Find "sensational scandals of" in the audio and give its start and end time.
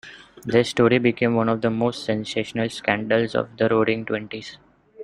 2.05-3.55